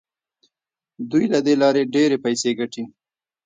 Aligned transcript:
دوی 1.11 1.25
له 1.33 1.39
دې 1.45 1.53
لارې 1.61 1.89
ډیرې 1.93 2.17
پیسې 2.25 2.51
ګټي. 2.59 2.83